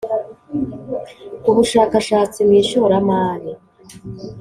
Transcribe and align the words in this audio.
Ubushakashatsi 1.49 2.39
mu 2.47 2.53
ishoramari 2.61 3.51